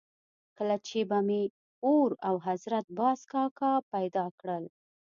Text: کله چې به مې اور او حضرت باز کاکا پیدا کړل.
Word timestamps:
کله 0.57 0.75
چې 0.87 0.99
به 1.09 1.19
مې 1.27 1.41
اور 1.85 2.09
او 2.27 2.35
حضرت 2.47 2.85
باز 2.97 3.19
کاکا 3.31 3.71
پیدا 3.93 4.25
کړل. 4.39 4.63